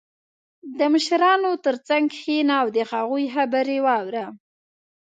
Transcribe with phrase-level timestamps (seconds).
[0.77, 4.25] •د مشرانو تر څنګ کښېنه او د هغوی خبرې واوره.